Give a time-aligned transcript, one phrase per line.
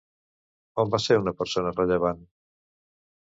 [0.83, 2.25] On va ser una persona rellevant?